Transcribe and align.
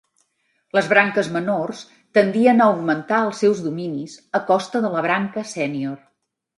Les 0.77 0.87
branques 0.93 1.29
menors 1.35 1.83
tendien 2.19 2.65
a 2.65 2.69
augmentar 2.73 3.21
els 3.29 3.45
seus 3.47 3.65
dominis 3.69 4.19
a 4.41 4.45
costa 4.53 4.87
de 4.89 4.95
la 4.99 5.09
branca 5.11 5.49
sènior. 5.57 6.05